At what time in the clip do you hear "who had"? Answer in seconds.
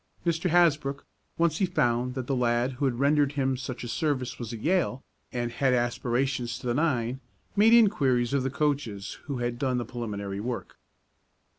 2.71-2.97, 9.25-9.59